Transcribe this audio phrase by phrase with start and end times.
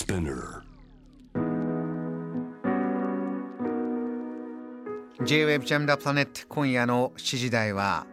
[0.00, 0.62] Spinner.
[5.22, 8.06] J-Web ジャムダプラネット今夜の7時台は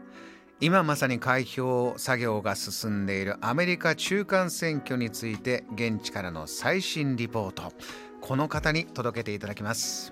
[0.60, 7.72] 今まさに開票作業が進んでいるアメリカ中間選挙について現地からの最新リポート。
[8.20, 10.12] この方に届けていただきます。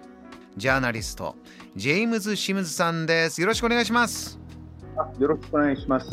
[0.55, 1.36] ジャーナリスト
[1.76, 3.42] ジェームズ・シムズさんです。
[3.42, 4.39] よろしくお願いします。
[5.20, 6.10] よろしくお願いします。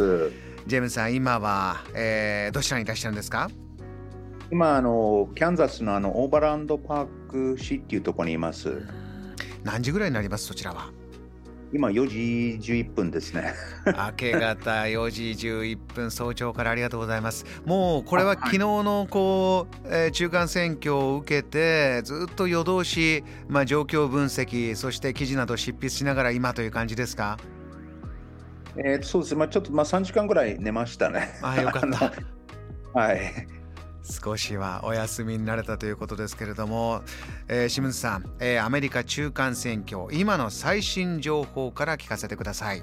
[0.67, 3.49] ジェームズさん今は、えー、どちらにいらっしゃるんですか？
[4.53, 7.07] 今あのキャンザスのあのオーバーランドパー
[7.55, 8.83] ク市っていうところにいます。
[9.65, 10.91] 何時ぐらいになりますそちらは？
[11.73, 12.07] 今4
[12.61, 13.55] 時11分ですね。
[13.87, 17.47] 明け方4時11分早朝からありがとうございます。
[17.65, 27.39] もうこれは昨日のこう、えー、中間選挙を受けてずっと夜通し、まあ、状況分析そして記事など執筆しながら今という感じですか？
[28.77, 29.35] えー、そうです。
[29.35, 31.39] ね、まあ、ちょっとまあ3時間ぐらい寝ましたね。
[31.41, 32.13] あよかった。
[32.93, 33.62] はい
[34.03, 37.03] 少しはお休みになれたということですけれども、
[37.49, 42.83] えー、清水さん、えー、アメリカ中間選挙今の最新情報から聞かせてください。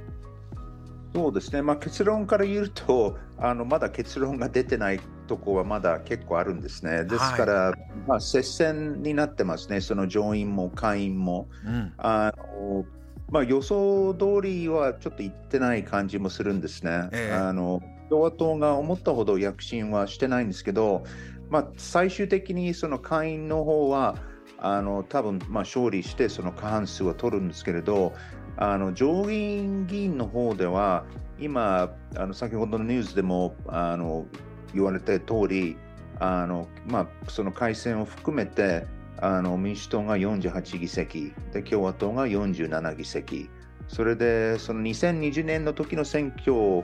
[1.14, 7.04] そうですね、まあ、結論から言うとあのまだ結論が出てないところはまだ結構あるんですね。
[7.06, 11.48] ですから、はい、まあ、接戦になってますね、その上院も下院も。
[11.66, 12.86] うん、あの
[13.32, 17.10] まあ、予想通りはちょっと言ってない感じもするんですね。
[17.12, 21.04] えー、あの共和党が思ったほど躍進はしてないんですけど、
[21.50, 24.16] まあ、最終的にその下院の方は
[24.58, 28.14] あの多分まあ勝利してその過半数は取るんですけれど
[28.58, 31.06] あの上院議員の方では
[31.40, 34.26] 今あの先ほどのニュースでもあの
[34.74, 35.78] 言われた通り
[36.20, 38.86] あの、まあ、その改選を含めて
[39.22, 43.50] あの民主党が48議席で共和党が47議席。
[43.88, 46.84] それでその2020年の時の選挙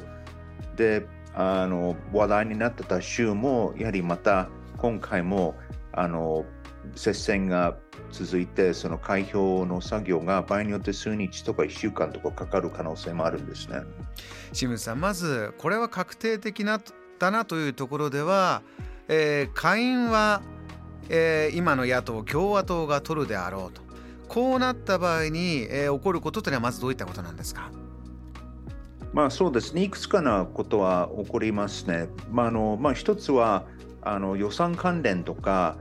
[0.76, 5.56] であの話題になってた州もやはりまた今回も
[5.92, 6.46] あの
[6.96, 7.76] 接戦が
[8.12, 13.82] 続いてその開票の作業が場合によって数日とか1週間とかかかる可能性もあるんですね。
[14.54, 16.80] 清水さんまずこれは確定的な
[17.20, 18.62] だなというところでは、
[19.08, 20.42] えー、下院は、
[21.10, 23.82] えー、今の野党共和党が取るであろうと
[24.28, 27.72] こうなった場合に、えー、起こることというのはまずどういったことなんですか？
[29.14, 32.08] まあそうですね、いくつかなことは起こりますね。
[32.32, 33.66] まああのまあ、一つは
[34.02, 35.78] あの予算関連とか、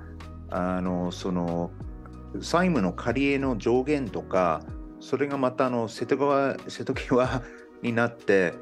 [0.51, 1.71] あのその
[2.41, 4.63] 債務の借り入れの上限とか、
[5.01, 7.43] それがまたあの瀬戸川瀬戸際
[7.83, 8.55] になって、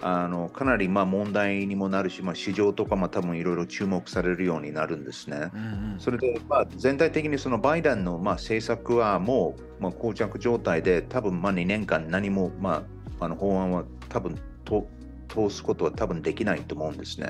[0.00, 5.50] あのかなりまあ問題にもなるし、まあ、市場とかも多分いろいろ注目されるようになるんですね。
[5.52, 12.84] うんうん、それでまあ全体的にそのバイデンのまあ政策はもうまあ膠着状態で多分まあ2年間何もま
[13.18, 14.86] ああの法案は多分と
[15.28, 17.28] 通すことは多分できないと思うんですね。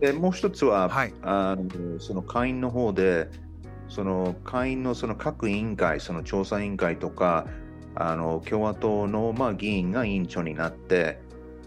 [0.00, 3.28] でもう一つは、はい、あのその会員の方で
[3.88, 7.46] その会員のその各委員会その調査委員会とか
[7.94, 11.20] あの共和党の、まあ、議員が委員長になって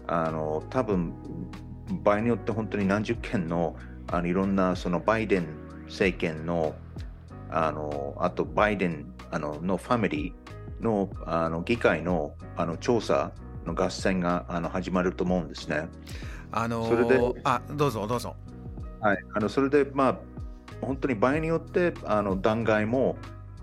[0.06, 1.12] あの多分
[2.02, 5.46] 場合によって本当に何十件のあのいろんなそのバイデン
[5.86, 6.74] 政権の
[7.50, 13.32] あのあとバイデンあののファミリーのあの議会のあの調査
[13.66, 15.88] の合戦があの始まると思うんですね。
[16.50, 18.36] あのー、それであどうぞどうぞ。
[19.00, 20.18] はい、あのそれで、まあ、
[20.80, 23.16] 本当に場合によってあの弾劾も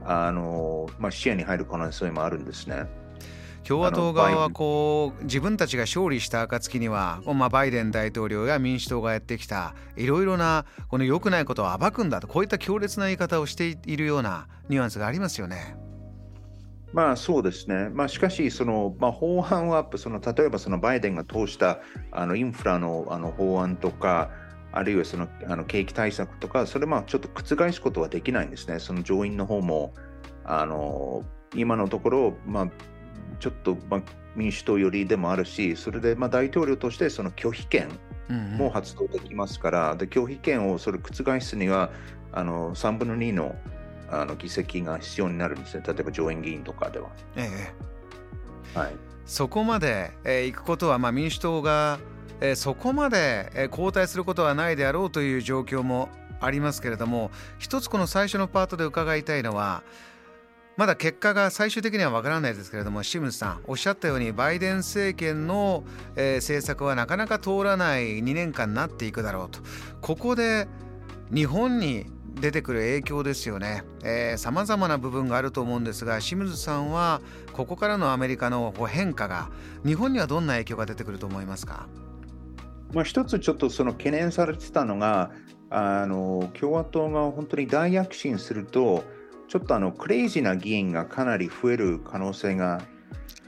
[0.04, 2.88] あの、まあ、視野に入る可能性もあるんですね。
[3.70, 15.76] 共和党側はこう自分たちが勝利した暁には、まあ、バイデン大統領や民主党がやってきたいろいろなこの良くないことを暴くんだとこういった強烈な言い方をしているようなニュアンスがありますよね。
[16.94, 21.80] まあそうですね、まあ、しかしその、まあ、法案はその例えばそのバイデンが通した
[22.12, 24.32] あのインフラのあの法案とか、
[24.72, 29.94] あるいはそのあの景気対策とか、それまあちょっと覆すことはできないんですね、その上院の方も
[30.44, 31.24] あの
[31.56, 32.68] 今のところ、まあ、
[33.40, 34.02] ちょっと、まあ、
[34.36, 37.90] 民主党寄りでもあるし、それでまあ大統領としてその拒否権
[38.58, 41.92] も発動できますから、うんうん、で拒否権をそれ覆すには
[42.32, 43.56] あの3分の2の
[44.12, 47.10] あの議席が必要になるんですね、例えば上院議員とかでは。
[47.36, 47.74] え
[48.76, 48.78] え。
[48.78, 48.96] はい、
[49.26, 52.00] そこまで、えー、行くことは、まあ、民主党が、
[52.42, 56.10] えー、そこまで、えー、交代することはないであろうという状況も
[56.40, 59.84] ありますけれども、一つこの最初のパートで伺いたいのは、
[60.78, 65.84] まだ結果が最終的にはわからないですけれども、シムズさん、おっしゃったように、バイデン政権の、
[66.16, 69.60] えー、政策はなかなか通らない2年間になっていくだろうと、
[70.00, 70.70] ここで
[71.34, 72.06] 日本に
[72.42, 73.84] 出てくる影響ですよね。
[74.38, 77.22] さまざまな部分があると思うんですが清水さんは
[77.54, 79.50] ここからのアメリカの変化が
[79.86, 81.88] 日本にはどんな影響が出てくると思いますか？
[82.94, 85.32] まあ、一つちょっとその懸念されてたのが
[85.70, 89.04] あの共和党が本当に大躍進すると、
[89.48, 92.82] ちょっとあのクレイジーな議員がかなり増える可能性が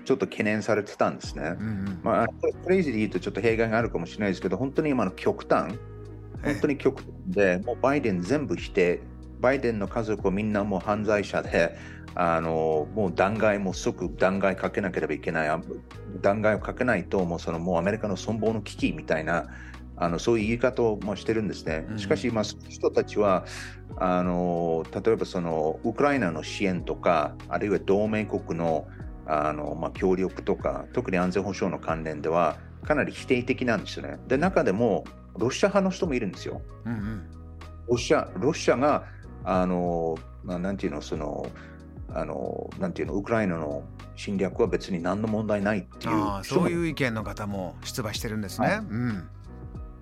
[0.06, 1.56] ちょっと懸念されてたんですね。
[1.60, 2.28] うんうん、まあ、
[2.64, 5.74] クレイジーで言うとちょっと弊害があるかもしれないですけど、本当に今の極端、
[6.44, 9.02] 本当に極端で、もうバイデン全部否定、
[9.40, 11.76] バイデンの家族はみんなもう犯罪者で、
[12.14, 15.62] あのもう弾劾も即弾劾かけなければいけない、
[16.22, 19.48] 弾劾をかけないと、もうそのもうアメリカの存亡の危機みたいな、
[19.96, 21.86] あのそういう言い方をもしてるんですね。
[21.98, 23.46] しかし、まあ、その人たちは
[23.98, 28.88] あの、例えばそのウクライナの支援とか、あるいは同盟国の
[29.28, 34.18] あの、まあ、協力とか、特に安全保障の関連では、かなり否定的なんですよね。
[34.28, 35.06] で、中でも、
[35.38, 36.62] ロシア派の人もいるんですよ。
[36.86, 37.30] うんうん、
[37.90, 39.06] ロシアロシアが、
[39.44, 41.48] あの、まあ、なんていうの、その、
[42.14, 43.84] あのなんていうのウクライナの
[44.16, 48.68] 侵略は別に何の問題ないっていうそういう意見の方も出馬してるんですね。
[48.68, 49.30] はい、うん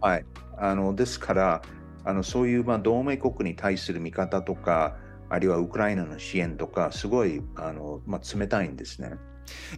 [0.02, 0.26] はい、
[0.58, 1.62] あのですから
[2.06, 4.96] あのそういうまあ同盟国に対する見方とか
[5.30, 9.12] あるいはウクライナの支援とかすごいあの、まあ、冷たいんですね。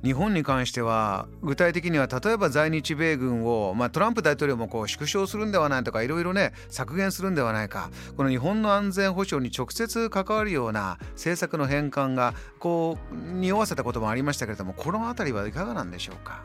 [0.03, 16.43] 日本に関しては具体的には例えば在日米軍を、まあ、トランプ大統領もこう縮小するんではないとかいろいろね削減するんではないかこの日本の安全保障に直接関わるような政策の変換がこう匂わせたこともありましたけれどもこの辺りはいかがなんでしょうか？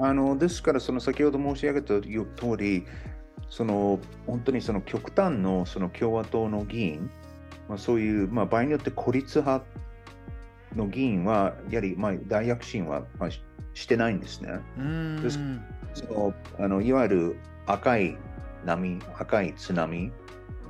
[0.00, 2.06] あのですから、その先ほど申し上げた通
[2.56, 2.86] り、
[3.50, 3.98] その
[4.28, 7.10] 本当にその極端のその共和党の議員、
[7.68, 9.64] まあ、そういう、まあ、場合によって孤立派
[10.76, 13.30] の議員は、やはり、まあ、大躍進は、まあ、
[13.74, 14.60] してないんですね。
[15.22, 15.38] です。
[15.94, 17.36] そのあのいわゆる
[17.66, 18.16] 赤い
[18.64, 20.12] 波、赤い津波、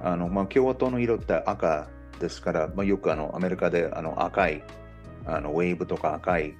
[0.02, 1.88] あのまあ、共和党の色って赤
[2.20, 4.62] ですから、まあ、よくあのアメリカであの赤い
[5.26, 6.54] あのウェーブとか赤い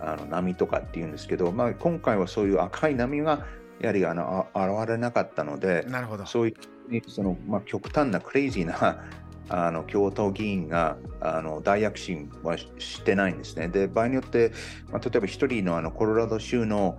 [0.00, 3.46] あの波とかっていうんですけど、まあ、今回はそういう赤い波が
[3.80, 6.26] やはりあの現れなかったので、なるほど。
[6.26, 6.54] そうい
[6.98, 9.04] うその、まあ、極端なクレイジーな
[9.48, 13.68] あの共和党議員があの大躍進はしてないんですね。
[13.68, 14.52] で場合によって、
[14.90, 16.98] まあ、例えば一人のあのコロラド州の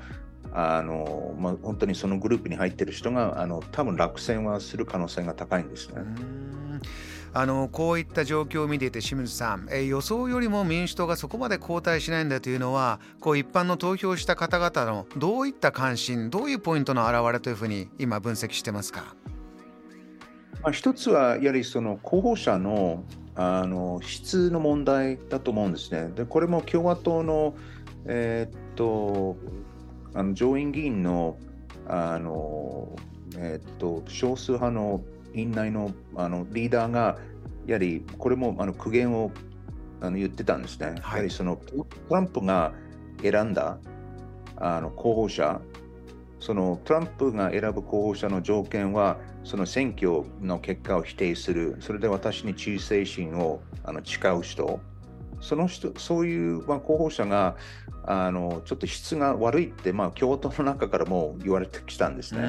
[0.51, 6.01] あの、まあ、本当にそのグループに入ってる人があの多分落選はする可能性が高いんですね。
[7.35, 19.15] あのこういった状況を見ていて清水さん、え予想よりも民主党がそこまで後退しないんだというのはこう一般の投票した方々のどういった関心どういうポイントの表れというふうに今分析してますか、
[20.63, 23.03] まあ、一つはやはりその候補者の
[23.35, 26.11] あの質の問題だと思うんですね。
[26.15, 27.55] でこれも共和党の、
[28.05, 29.35] えー、っと
[30.13, 31.37] あの上院議員の
[31.87, 32.95] あの、
[33.35, 35.01] えー、っと少数派の
[35.33, 37.17] 院内のあのリーダーが、
[37.65, 39.31] やはりこれもあの苦言を
[39.99, 40.85] あの言ってたんですね。
[40.85, 42.71] はい、やはりそのトランプが
[43.21, 43.79] 選んだ
[44.57, 45.59] あの候補者、
[46.43, 54.81] そのトランプが選ぶ候補者の条件は、その選挙の結果を否定する、それで私に忠誠心をあの誓う人、
[55.39, 57.55] その人そういう、まあ、候補者が
[58.05, 62.41] あのちょっと質が悪いって、まあ、共和党の中からも言われてきたんですね。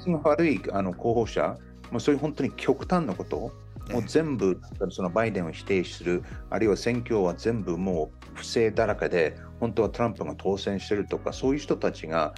[0.00, 1.58] 質が悪いあの候補者、
[1.92, 3.52] もうそういう本当に極端なこと、
[3.92, 4.60] もう全部
[4.90, 12.34] そのバイデンを否定する、あるいは選挙は全部もう不正だらけで、本当はトランプが当選してるとか、そういう人たちが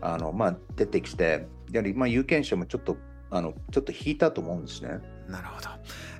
[0.00, 2.96] あの、まあ、出てきて、やはりまあ有権者もちょっと
[3.30, 5.00] あのちょっと引いたと思うんですね。
[5.28, 5.68] なるほど。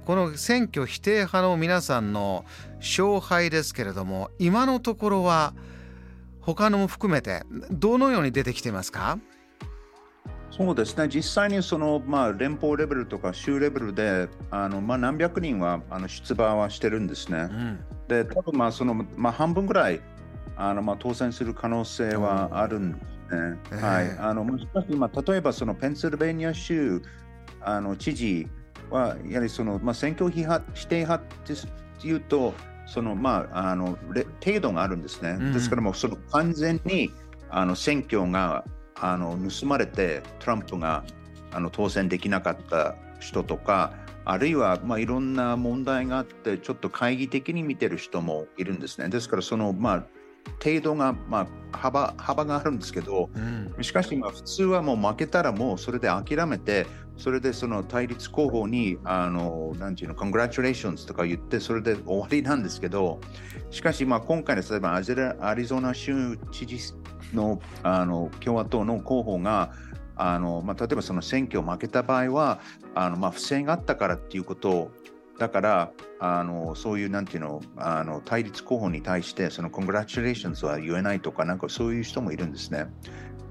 [0.04, 2.44] この選挙否定派の皆さんの
[2.78, 5.54] 勝敗ですけれども、今のところは
[6.40, 9.18] 他のも含めてどのように出てきていますか？
[10.56, 17.48] そうですね、実際にその、まあ、連邦レベルとか州レベルであの、まあ、何百人はあの出馬はしてるんですね。
[17.50, 20.00] うん、で、多分まあその、まあ、半分ぐらい
[20.56, 23.58] あの、まあ、当選する可能性はあるんですね。
[23.72, 27.02] えー、はい、あのしかし、まあ、例えばそのペンシルベニア州
[27.60, 28.48] あの知事
[28.90, 31.26] は、やはりその、まあ、選挙否定派っ
[32.00, 32.54] ていうと、
[32.86, 33.98] そのまあ、あの
[34.42, 35.36] 程度があるんですね。
[35.52, 37.12] ですからもうその完全に
[37.50, 38.64] あの選挙が
[39.00, 41.04] あの盗まれてトランプが
[41.52, 43.92] あの当選できなかった人とか
[44.24, 49.08] あるいはまあいろんな問題があってちょっと懐疑的に見てる人もいるんですね。
[49.08, 50.04] ですからそのまあ
[50.62, 51.40] 程度が、ま
[51.72, 53.38] あ、幅幅があるんですけど、う
[53.80, 56.86] ん、しかし今普通はもう負けたらもうそれで諦めて
[57.16, 63.20] それでその対立候補にあのなんていうの Congratulations とか言ってそれで終わりなんですけど
[63.70, 64.94] しかしまあ今回の例えば
[65.40, 66.94] アリゾナ州知事
[67.34, 69.72] のあの共和党の候補が
[70.16, 72.60] あの、まあ、例えばその選挙を負けた場合は
[72.94, 74.90] あの、まあ、不正があったからっていうことを
[75.38, 82.86] だからあのそういうなんていうのあの対立候補に対してそのコングラチュレーションズは言えないとかなんかそういう人もいるんですね。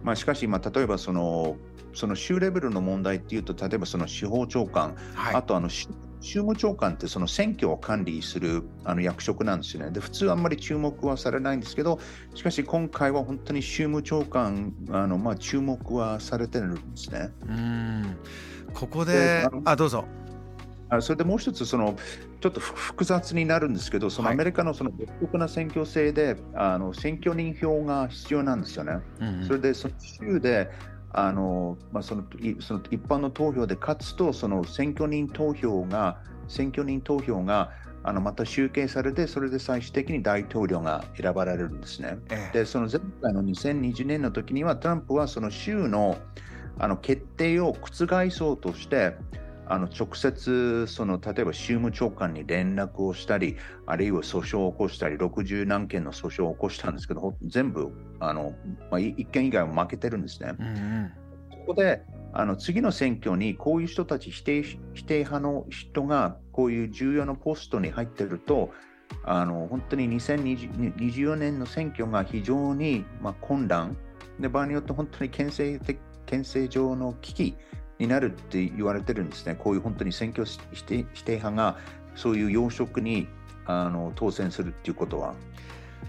[0.04, 1.58] まあ、しかし、まあ、例えばその
[1.94, 5.88] その州レベルの問題っていうと、例えばその司法長官、はい、あとあの州
[6.22, 9.92] 務長官ってその選挙を管理するあの役職なんですよね。
[9.92, 12.00] で普通あんまり注目はされないんですけど、
[12.34, 17.32] しかし今回は本当に州務長官あの、まあ、注目はされてるんですね。
[17.48, 18.18] うん
[18.74, 20.06] ここであどうぞ。
[20.90, 21.96] あそれでもう一つその、
[22.42, 29.00] ちょっと複雑になるんですけど、そのアメリカのその独特な選挙制で、はい、あの選挙人票が必要なんですよね。
[29.20, 30.70] うん、それで、その州で
[31.18, 32.26] あのまあ、その
[32.60, 36.18] その一般の投票で勝つと、その選挙人投票が、
[36.50, 37.72] 選挙人投票が
[38.04, 42.18] あのまた集計されて、それで最終的に大統領が選ばれるんですね。
[42.30, 46.18] ええ、で、その前回の2020年の時には、トランプはその州の
[46.78, 49.16] あの決定を覆そうとして、
[49.68, 58.54] あの直接その例えば州務長官に連絡をしたり、あるいは訴訟を起こしたり、60何件の訴訟を起こしたんですけど、全部あの、
[58.92, 60.54] まあ、1件以外は負けてるんですね。
[60.60, 61.12] うんうん、
[61.50, 62.04] ここで
[62.34, 68.72] あの次の選挙にこういう人たち否定、否定派の人がこういう重要なポストに入ってると、
[69.24, 73.98] あの本当に2024年の選挙が非常に、まあ、混乱
[74.40, 77.56] で、場合によって本当に憲政的憲政上の危機
[78.00, 79.56] になるって言われてるんですね。
[79.58, 81.78] こういう本当に選挙否定派が
[82.16, 83.28] そういう要職に
[83.66, 85.34] あの当選するっていうことは。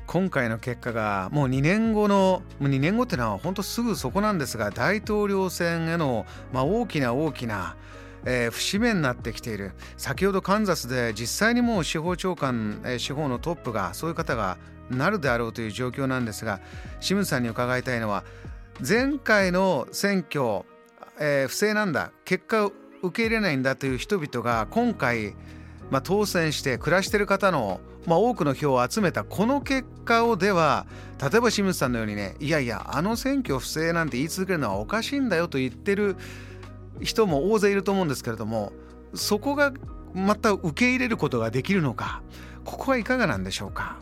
[0.06, 7.76] 今回の結果がもう2年後のもう2年後っていうのは本当すぐそこなんですが大統領選への、まあ、大きな大きな、
[8.24, 14.58] えー、節目になってきている先ほどカンザスで実際にもう司法長官、えー、司法のトップがそういう方が
[14.90, 16.60] なるであろうという状況なんですが
[17.00, 18.22] 清水さんに伺いたいのは
[18.86, 20.64] 前回の選挙
[21.18, 22.12] えー、不正なんだ。
[22.24, 25.34] 結果を受け入れないんだという人々が今回、
[25.90, 30.86] まあ、当選して暮らしてる方の、まあ、多くの票を集めたこの結果をでは
[31.20, 36.16] 例えば清水さんのようにねいやいやあの選挙不正なんて言い続けるのはおかしいんだよと言ってる
[37.00, 38.72] 人も大勢いると思うんですけれども
[39.14, 39.72] そこが
[40.14, 42.22] また受け入れることができるのか
[42.64, 43.98] ここはいかがなんでしょうか？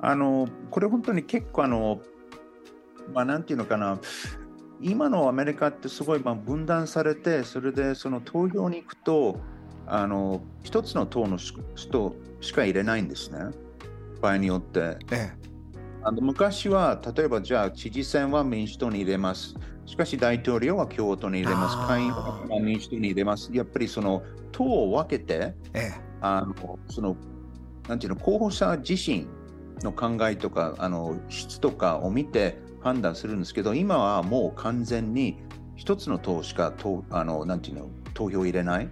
[0.00, 2.00] あのこれ本当に結構あの
[3.12, 3.98] まあなんていうのかな
[4.80, 9.38] 今のアメリカってすごいまあ分断されて、それでその投票に行くと、
[9.86, 13.38] あの一つの党の人しか入れないんですね、
[14.20, 14.98] 場合によって。
[15.10, 15.32] ええ、
[16.02, 19.54] あの昔は、例えばじゃあ知事選は民主党に入れます。
[19.86, 21.76] しかし大統領は共和党に入れます。
[21.76, 23.50] 下院は民主党に入れます。
[23.52, 27.16] やっぱりその党を分けて、ええ、あのその
[27.88, 29.26] なんていうの候補者自身
[29.82, 35.36] の考えとかあの質とかを見て判断するんですけど、今はもう完全に
[35.74, 38.88] 一つの党しか投あのなんていうの投票入れない。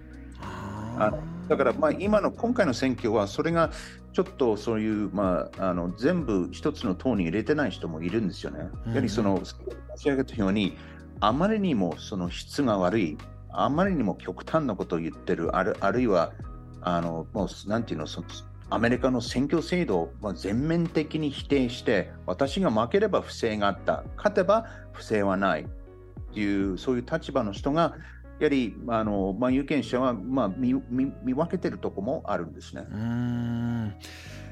[0.97, 1.13] あ
[1.47, 3.71] だからまあ今の今回の選挙はそれが
[4.11, 8.69] ちょっとそういう、まあ、あの全部一つの党に入れてない人もいるんですよね。
[8.87, 9.55] やはりその申
[9.97, 10.77] し上げたように
[11.21, 13.17] あまりにもその質が悪い
[13.49, 16.33] あまりにも極端なことを言ってるあるあるいは
[16.81, 18.27] あのもうなんていうのその
[18.69, 25.65] アメリカの選挙制度を全面的に否定して、私が負ければ不正があった、勝てば不正はない
[26.33, 27.95] という、そういう立場の人が、
[28.39, 32.85] やはりあの、まあ、有権者は、まあ、見見見分けてるとこもあるんですね。
[32.91, 33.95] うん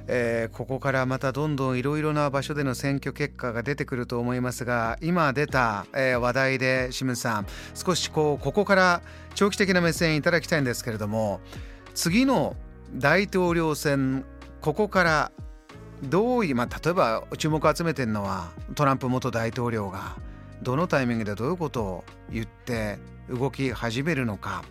[0.08, 9.02] えー、ここからまたどんどんいろいろな場所での選挙結果が出てくると思いますが今出た、えー、話題で清水さん少しこうここから
[9.34, 11.40] 長期的な目線いただきたいんですけれども
[11.94, 12.58] 次の
[12.96, 14.26] 大統領選
[14.62, 15.32] ここから
[16.04, 20.18] どういう、まあ、例えば注目を集めてるのはトランプ元大統領が
[20.62, 24.64] どのタイミングでどういうことを言って動き始めるのか。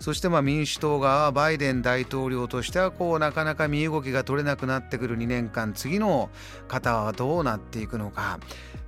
[0.00, 6.30] そしてまあ民主党がバイデン大統領としてはこうなかなか身動きが取れなくなってくる2年間次の
[6.68, 8.38] 方はどうなっていくのか。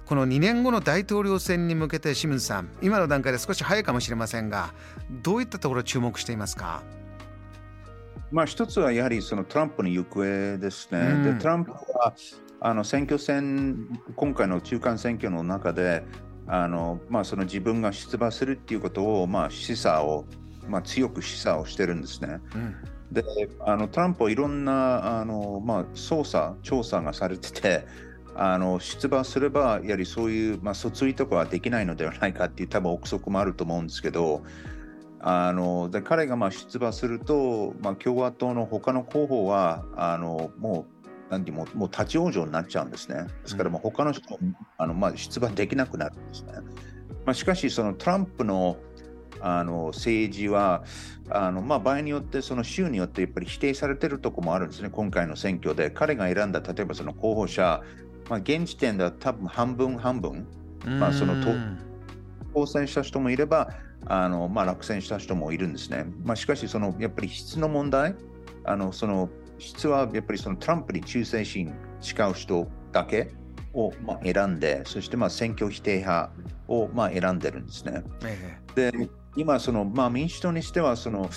[0.06, 4.74] この2年後の大統領選に向けて清水さん今の段階で少し早いかもしれませんが
[5.22, 6.82] どういったところ注目していますか？
[8.30, 10.22] まあ、一つはやはりそのトランプの行方
[10.58, 11.00] ですね。
[11.00, 12.14] うん、でトランプは
[12.60, 16.04] あの選挙戦、今回の中間選挙の中で、
[16.46, 20.26] あのまあ、その自分が出馬するっていうことを、まあ、示唆を、
[20.68, 22.40] まあ、強く示唆をしてるんですね。
[22.54, 22.74] うん、
[23.12, 23.24] で
[23.60, 27.86] あのトランプはいろんなあの、まあ、捜査、調査がされてて、
[28.36, 34.42] あの出馬すれば、やはりそういう、まあ、訴追とかはできないのではないかっていう多分憶測もあると思うんですけど、
[35.20, 40.86] あので彼がまあ出馬すると、まあ、共和党の他の候補はあのも
[41.28, 43.26] うなんてももう立ち往生になっちゃうんですね。
[43.42, 44.38] ですからもう他の人も
[44.78, 46.54] あの、まあ、出馬できなくなるんですね。
[47.24, 48.76] まあ、しかし、そのトランプの
[49.42, 50.84] あの政治は
[51.30, 55.90] あの、まあ、場合によってその州によってやっぱり否定されてるところもあるんですね、今回の選挙で。
[55.90, 57.82] 彼が選んだ例えばその候補者、
[58.28, 60.46] まあ、現時点では多分半分半分
[60.86, 61.34] まあ、その
[62.54, 63.68] 当選した人もいれば
[64.06, 66.06] あの、まあ、落選した人もいるんですね。
[66.24, 68.14] まあ、しかしその、やっぱり質の問題、
[68.64, 69.28] あのその
[69.58, 73.30] 質はやっぱりそのトランプに忠誠心誓う人だけ
[73.72, 76.32] を、まあ、選んで、そしてまあ選挙否定派
[76.68, 78.02] を、まあ、選んでるんですね。
[78.24, 81.30] ええ、で今その、まあ、民主党にしてはその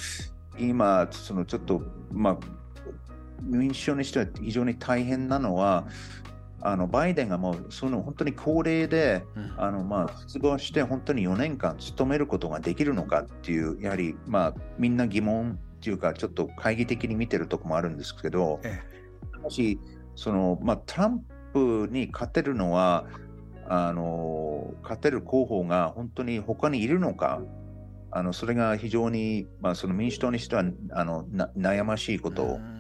[0.58, 2.38] 今そのちょっと、まあ、
[3.42, 5.86] 民主党にしては非常に大変なのは
[6.66, 18.82] あのバイデンがもうその本当に高齢で、うん、あのまあ出馬して本当に4年間務めることができるのかっていうやはりまあみんな疑問っていうかちょっと懐疑的に見てるとこもあるんですけど、え
[19.36, 19.78] え、もし
[20.16, 23.08] そのまあトランプに勝てるのは
[23.68, 27.42] あの勝てる候補が本当に他にいるのか
[28.10, 31.26] あのそれが非常に、まあ、その民主党にしてはあの
[31.58, 32.64] 悩ましいことなんです。
[32.64, 32.73] わ、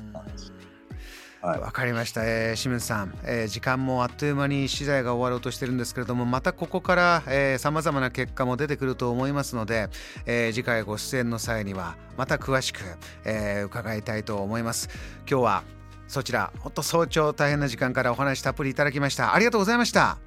[1.43, 9.89] はい、かりました、えー、清水さん、えー、時間もあっという間に資材が終わろうとしてるんですけれどもまたここからさまざまな結果も出てくると思いますので、
[10.25, 12.79] えー、次回ご出演の際にはまた詳しく、
[13.25, 14.87] えー、伺いたいと思います。
[15.29, 15.63] 今日は
[16.07, 19.35] そちらほんと早朝大変な時間からお話たっぷりいただきました。
[19.35, 20.19] ありがとうございました。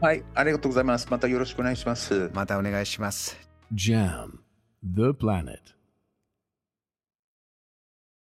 [0.00, 1.08] はいありがとうございます。
[1.10, 2.30] またよろしくお願いします。
[2.32, 3.36] またお願いします。
[3.74, 4.38] JAM
[4.84, 5.58] The Planet